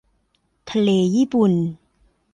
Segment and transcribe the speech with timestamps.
[0.69, 1.53] ทะเลญี่ปุ่น